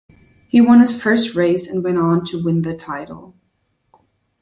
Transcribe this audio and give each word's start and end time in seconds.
He 0.47 0.59
won 0.59 0.79
his 0.79 0.99
first 0.99 1.35
race 1.35 1.69
and 1.69 1.83
went 1.83 1.99
on 1.99 2.25
to 2.25 2.43
win 2.43 2.63
the 2.63 2.75
title. 2.75 3.35